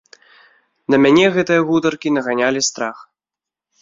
На 0.93 0.99
мяне 1.03 1.25
гэтыя 1.37 1.61
гутаркі 1.69 2.15
наганялі 2.17 2.67
страх. 2.73 2.97